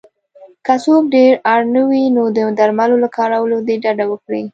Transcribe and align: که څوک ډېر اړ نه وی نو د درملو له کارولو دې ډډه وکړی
که 0.65 0.73
څوک 0.83 1.03
ډېر 1.15 1.33
اړ 1.53 1.61
نه 1.75 1.81
وی 1.89 2.03
نو 2.15 2.23
د 2.37 2.39
درملو 2.59 2.95
له 3.03 3.09
کارولو 3.17 3.57
دې 3.67 3.75
ډډه 3.83 4.05
وکړی 4.07 4.43